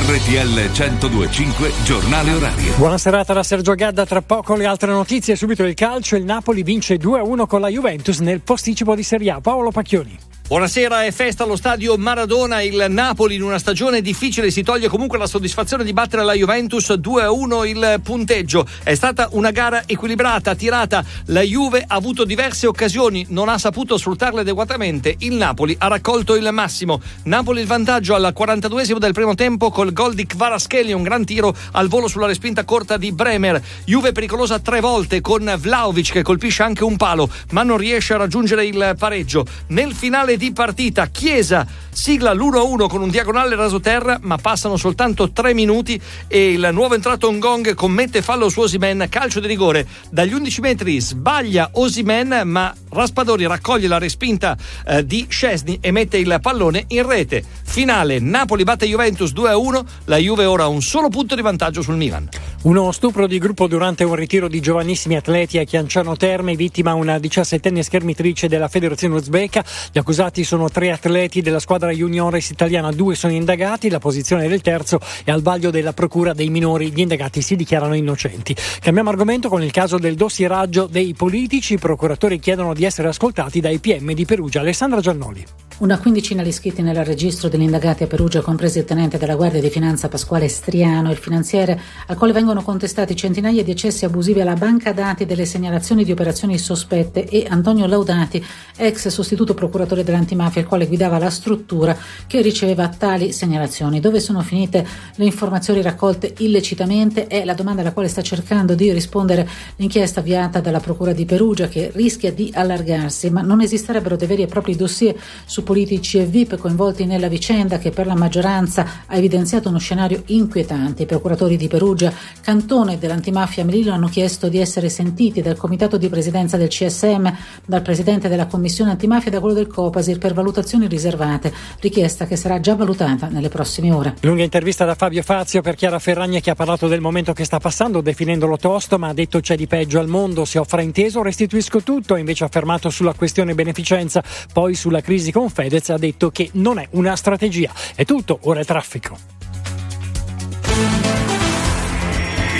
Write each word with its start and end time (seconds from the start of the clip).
RTL 0.00 0.70
1025 0.70 1.72
Giornale 1.84 2.32
Orario. 2.32 2.74
Buona 2.76 2.96
serata 2.96 3.34
da 3.34 3.42
Sergio 3.42 3.74
Gadda, 3.74 4.06
tra 4.06 4.22
poco 4.22 4.56
le 4.56 4.64
altre 4.64 4.90
notizie, 4.90 5.36
subito 5.36 5.62
il 5.62 5.74
calcio, 5.74 6.16
il 6.16 6.24
Napoli 6.24 6.62
vince 6.62 6.96
2-1 6.96 7.46
con 7.46 7.60
la 7.60 7.68
Juventus 7.68 8.18
nel 8.20 8.40
posticipo 8.40 8.94
di 8.94 9.02
Serie 9.02 9.30
A. 9.30 9.40
Paolo 9.40 9.70
Pacchioni. 9.70 10.29
Buonasera, 10.50 11.04
è 11.04 11.12
festa 11.12 11.44
allo 11.44 11.54
stadio 11.54 11.96
Maradona. 11.96 12.60
Il 12.60 12.86
Napoli 12.88 13.36
in 13.36 13.42
una 13.42 13.60
stagione 13.60 14.00
difficile 14.00 14.50
si 14.50 14.64
toglie 14.64 14.88
comunque 14.88 15.16
la 15.16 15.28
soddisfazione 15.28 15.84
di 15.84 15.92
battere 15.92 16.24
la 16.24 16.32
Juventus 16.32 16.90
2-1 16.90 17.68
il 17.68 18.00
punteggio. 18.02 18.66
È 18.82 18.92
stata 18.96 19.28
una 19.30 19.52
gara 19.52 19.84
equilibrata, 19.86 20.56
tirata. 20.56 21.04
La 21.26 21.42
Juve 21.42 21.84
ha 21.86 21.94
avuto 21.94 22.24
diverse 22.24 22.66
occasioni, 22.66 23.26
non 23.28 23.48
ha 23.48 23.58
saputo 23.58 23.96
sfruttarle 23.96 24.40
adeguatamente. 24.40 25.14
Il 25.20 25.34
Napoli 25.34 25.76
ha 25.78 25.86
raccolto 25.86 26.34
il 26.34 26.48
massimo. 26.50 27.00
Napoli 27.26 27.60
il 27.60 27.68
vantaggio 27.68 28.16
al 28.16 28.34
42esimo 28.36 28.98
del 28.98 29.12
primo 29.12 29.36
tempo 29.36 29.70
col 29.70 29.92
gol 29.92 30.14
di 30.14 30.26
Kvaraschelli, 30.26 30.92
un 30.92 31.04
gran 31.04 31.24
tiro 31.24 31.54
al 31.70 31.86
volo 31.86 32.08
sulla 32.08 32.26
respinta 32.26 32.64
corta 32.64 32.96
di 32.96 33.12
Bremer. 33.12 33.62
Juve 33.84 34.10
pericolosa 34.10 34.58
tre 34.58 34.80
volte 34.80 35.20
con 35.20 35.54
Vlaovic 35.56 36.10
che 36.10 36.22
colpisce 36.22 36.64
anche 36.64 36.82
un 36.82 36.96
palo, 36.96 37.30
ma 37.50 37.62
non 37.62 37.76
riesce 37.76 38.14
a 38.14 38.16
raggiungere 38.16 38.66
il 38.66 38.96
pareggio. 38.98 39.46
Nel 39.68 39.94
finale 39.94 40.38
di 40.40 40.52
partita. 40.52 41.06
Chiesa 41.08 41.66
sigla 41.90 42.32
l'1-1 42.32 42.88
con 42.88 43.02
un 43.02 43.10
diagonale 43.10 43.56
rasoterra, 43.56 44.18
ma 44.22 44.38
passano 44.38 44.78
soltanto 44.78 45.32
tre 45.32 45.52
minuti 45.52 46.00
e 46.28 46.52
il 46.52 46.70
nuovo 46.72 46.94
entrato 46.94 47.30
Ngong 47.30 47.74
commette 47.74 48.22
fallo 48.22 48.48
su 48.48 48.60
Osimen, 48.60 49.06
calcio 49.10 49.38
di 49.38 49.46
rigore. 49.46 49.86
Dagli 50.08 50.32
11 50.32 50.60
metri 50.62 50.98
sbaglia 50.98 51.68
Osimen, 51.74 52.40
ma 52.46 52.74
Raspadori 52.88 53.46
raccoglie 53.46 53.86
la 53.86 53.98
respinta 53.98 54.56
eh, 54.86 55.04
di 55.04 55.26
Scesni 55.28 55.76
e 55.82 55.90
mette 55.90 56.16
il 56.16 56.38
pallone 56.40 56.86
in 56.88 57.06
rete. 57.06 57.44
Finale, 57.62 58.18
Napoli 58.18 58.64
batte 58.64 58.86
Juventus 58.86 59.32
2-1, 59.32 59.84
la 60.06 60.16
Juve 60.16 60.46
ora 60.46 60.62
ha 60.62 60.68
un 60.68 60.80
solo 60.80 61.10
punto 61.10 61.34
di 61.34 61.42
vantaggio 61.42 61.82
sul 61.82 61.96
Milan. 61.96 62.26
Uno 62.62 62.92
stupro 62.92 63.26
di 63.26 63.38
gruppo 63.38 63.66
durante 63.66 64.04
un 64.04 64.14
ritiro 64.14 64.46
di 64.46 64.60
giovanissimi 64.60 65.16
atleti 65.16 65.56
a 65.56 65.64
Chianciano 65.64 66.14
Terme, 66.14 66.56
vittima 66.56 66.92
una 66.92 67.16
17enne 67.16 67.80
schermitrice 67.80 68.48
della 68.48 68.68
Federazione 68.68 69.14
Uzbeka. 69.14 69.64
Gli 69.90 69.98
accusati 69.98 70.44
sono 70.44 70.68
tre 70.68 70.90
atleti 70.90 71.40
della 71.40 71.58
squadra 71.58 71.90
juniores 71.90 72.50
italiana, 72.50 72.92
due 72.92 73.14
sono 73.14 73.32
indagati, 73.32 73.88
la 73.88 73.98
posizione 73.98 74.46
del 74.46 74.60
terzo 74.60 75.00
è 75.24 75.30
al 75.30 75.40
vaglio 75.40 75.70
della 75.70 75.94
procura 75.94 76.34
dei 76.34 76.50
minori. 76.50 76.92
Gli 76.92 77.00
indagati 77.00 77.40
si 77.40 77.56
dichiarano 77.56 77.94
innocenti. 77.94 78.54
Cambiamo 78.80 79.08
argomento 79.08 79.48
con 79.48 79.62
il 79.62 79.70
caso 79.70 79.96
del 79.96 80.14
dossieraggio 80.14 80.84
dei 80.84 81.14
politici. 81.14 81.72
I 81.72 81.78
procuratori 81.78 82.38
chiedono 82.38 82.74
di 82.74 82.84
essere 82.84 83.08
ascoltati 83.08 83.60
dai 83.60 83.78
PM 83.78 84.12
di 84.12 84.26
Perugia. 84.26 84.60
Alessandra 84.60 85.00
Giannoli. 85.00 85.69
Una 85.80 85.98
quindicina 85.98 86.42
di 86.42 86.50
iscritti 86.50 86.82
nel 86.82 87.06
registro 87.06 87.48
degli 87.48 87.62
indagati 87.62 88.02
a 88.02 88.06
Perugia, 88.06 88.42
compresi 88.42 88.80
il 88.80 88.84
tenente 88.84 89.16
della 89.16 89.34
Guardia 89.34 89.62
di 89.62 89.70
Finanza 89.70 90.08
Pasquale 90.08 90.46
Striano 90.46 91.10
il 91.10 91.16
finanziere, 91.16 91.80
al 92.08 92.18
quale 92.18 92.34
vengono 92.34 92.60
contestati 92.60 93.16
centinaia 93.16 93.64
di 93.64 93.70
accessi 93.70 94.04
abusivi 94.04 94.42
alla 94.42 94.56
banca 94.56 94.92
dati 94.92 95.24
delle 95.24 95.46
segnalazioni 95.46 96.04
di 96.04 96.12
operazioni 96.12 96.58
sospette 96.58 97.24
e 97.24 97.46
Antonio 97.48 97.86
Laudati, 97.86 98.44
ex 98.76 99.08
sostituto 99.08 99.54
procuratore 99.54 100.04
dell'antimafia, 100.04 100.60
il 100.60 100.66
quale 100.66 100.86
guidava 100.86 101.16
la 101.16 101.30
struttura 101.30 101.96
che 102.26 102.42
riceveva 102.42 102.88
tali 102.88 103.32
segnalazioni. 103.32 104.00
Dove 104.00 104.20
sono 104.20 104.42
finite 104.42 104.86
le 105.14 105.24
informazioni 105.24 105.80
raccolte 105.80 106.34
illecitamente 106.40 107.26
è 107.26 107.42
la 107.46 107.54
domanda 107.54 107.80
alla 107.80 107.94
quale 107.94 108.08
sta 108.08 108.20
cercando 108.20 108.74
di 108.74 108.92
rispondere 108.92 109.48
l'inchiesta 109.76 110.20
avviata 110.20 110.60
dalla 110.60 110.80
Procura 110.80 111.14
di 111.14 111.24
Perugia 111.24 111.68
che 111.68 111.90
rischia 111.94 112.30
di 112.30 112.50
allargarsi, 112.54 113.30
ma 113.30 113.40
non 113.40 113.62
esisterebbero 113.62 114.16
dei 114.16 114.28
veri 114.28 114.42
e 114.42 114.46
propri 114.46 114.76
dossier 114.76 115.18
su 115.46 115.68
politici 115.70 116.18
e 116.18 116.24
VIP 116.26 116.56
coinvolti 116.56 117.06
nella 117.06 117.28
vicenda 117.28 117.78
che 117.78 117.90
per 117.90 118.04
la 118.04 118.16
maggioranza 118.16 119.04
ha 119.06 119.14
evidenziato 119.14 119.68
uno 119.68 119.78
scenario 119.78 120.24
inquietante. 120.26 121.04
I 121.04 121.06
procuratori 121.06 121.56
di 121.56 121.68
Perugia, 121.68 122.12
cantone 122.40 122.98
dell'antimafia 122.98 123.64
Melillo, 123.64 123.92
hanno 123.92 124.08
chiesto 124.08 124.48
di 124.48 124.58
essere 124.58 124.88
sentiti 124.88 125.42
dal 125.42 125.56
comitato 125.56 125.96
di 125.96 126.08
presidenza 126.08 126.56
del 126.56 126.66
CSM, 126.66 127.28
dal 127.64 127.82
presidente 127.82 128.28
della 128.28 128.46
commissione 128.46 128.90
antimafia 128.90 129.28
e 129.28 129.30
da 129.30 129.38
quello 129.38 129.54
del 129.54 129.68
Copasir 129.68 130.18
per 130.18 130.34
valutazioni 130.34 130.88
riservate, 130.88 131.52
richiesta 131.78 132.26
che 132.26 132.34
sarà 132.34 132.58
già 132.58 132.74
valutata 132.74 133.28
nelle 133.28 133.48
prossime 133.48 133.92
ore. 133.92 134.16
Lunga 134.22 134.42
intervista 134.42 134.84
da 134.84 134.96
Fabio 134.96 135.22
Fazio 135.22 135.62
per 135.62 135.76
Chiara 135.76 136.00
Ferragna 136.00 136.40
che 136.40 136.50
ha 136.50 136.56
parlato 136.56 136.88
del 136.88 137.00
momento 137.00 137.32
che 137.32 137.44
sta 137.44 137.60
passando 137.60 138.00
definendolo 138.00 138.56
tosto 138.56 138.98
ma 138.98 139.06
ha 139.06 139.14
detto 139.14 139.38
c'è 139.38 139.54
di 139.54 139.68
peggio 139.68 140.00
al 140.00 140.08
mondo, 140.08 140.44
se 140.44 140.58
ho 140.58 140.64
frainteso 140.64 141.22
restituisco 141.22 141.80
tutto, 141.80 142.16
invece 142.16 142.42
ha 142.42 142.48
affermato 142.48 142.90
sulla 142.90 143.14
questione 143.14 143.54
beneficenza, 143.54 144.20
poi 144.52 144.74
sulla 144.74 145.00
crisi 145.00 145.30
con 145.30 145.48
Fedez 145.60 145.90
ha 145.90 145.98
detto 145.98 146.30
che 146.30 146.48
non 146.54 146.78
è 146.78 146.88
una 146.92 147.14
strategia. 147.16 147.70
È 147.94 148.06
tutto, 148.06 148.38
ora 148.44 148.60
è 148.60 148.64
traffico. 148.64 149.18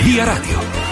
Via 0.02 0.24
Radio. 0.24 0.89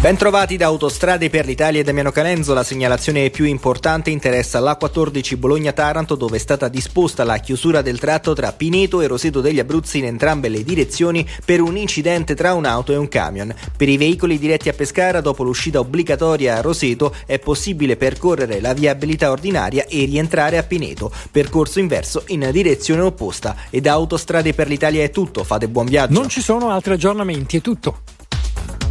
Bentrovati 0.00 0.56
da 0.56 0.66
Autostrade 0.66 1.28
per 1.28 1.44
l'Italia 1.44 1.80
e 1.80 1.82
Damiano 1.82 2.12
Calenzo. 2.12 2.54
La 2.54 2.62
segnalazione 2.62 3.30
più 3.30 3.44
importante 3.44 4.10
interessa 4.10 4.60
l'A14 4.60 5.36
Bologna-Taranto 5.36 6.14
dove 6.14 6.36
è 6.36 6.38
stata 6.38 6.68
disposta 6.68 7.24
la 7.24 7.38
chiusura 7.38 7.82
del 7.82 7.98
tratto 7.98 8.32
tra 8.32 8.52
Pineto 8.52 9.00
e 9.00 9.08
Roseto 9.08 9.40
degli 9.40 9.58
Abruzzi 9.58 9.98
in 9.98 10.04
entrambe 10.04 10.48
le 10.48 10.62
direzioni 10.62 11.28
per 11.44 11.60
un 11.60 11.76
incidente 11.76 12.36
tra 12.36 12.54
un'auto 12.54 12.92
e 12.92 12.96
un 12.96 13.08
camion. 13.08 13.52
Per 13.76 13.88
i 13.88 13.96
veicoli 13.96 14.38
diretti 14.38 14.68
a 14.68 14.72
Pescara 14.72 15.20
dopo 15.20 15.42
l'uscita 15.42 15.80
obbligatoria 15.80 16.58
a 16.58 16.60
Roseto 16.60 17.12
è 17.26 17.40
possibile 17.40 17.96
percorrere 17.96 18.60
la 18.60 18.74
viabilità 18.74 19.32
ordinaria 19.32 19.84
e 19.88 20.04
rientrare 20.04 20.58
a 20.58 20.62
Pineto. 20.62 21.10
Percorso 21.32 21.80
inverso 21.80 22.22
in 22.28 22.48
direzione 22.52 23.00
opposta. 23.00 23.56
E 23.68 23.80
da 23.80 23.94
Autostrade 23.94 24.54
per 24.54 24.68
l'Italia 24.68 25.02
è 25.02 25.10
tutto. 25.10 25.42
Fate 25.42 25.66
buon 25.66 25.86
viaggio. 25.86 26.12
Non 26.12 26.28
ci 26.28 26.40
sono 26.40 26.70
altri 26.70 26.92
aggiornamenti, 26.92 27.56
è 27.56 27.60
tutto. 27.60 28.02